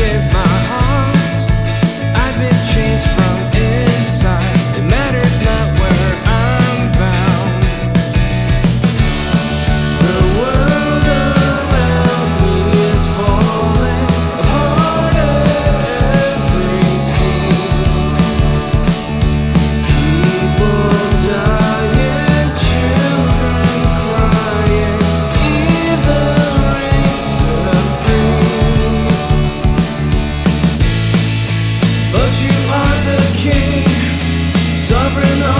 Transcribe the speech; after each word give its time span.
give 0.00 0.32
my 0.32 0.39
sovereign 34.90 35.59